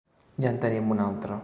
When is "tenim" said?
0.65-0.95